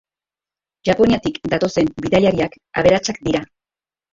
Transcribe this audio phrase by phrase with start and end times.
[0.89, 3.45] Japoniatik datozen bidaiariak aberatsak dira.